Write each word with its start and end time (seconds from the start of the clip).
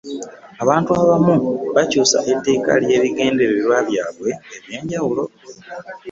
Abantu 0.63 0.89
abamu 1.01 1.33
bakyusa 1.75 2.17
etteeka 2.31 2.69
olw'ebigendererwa 2.77 3.77
byabwe 3.87 4.29
eby'enjawulo. 4.57 5.23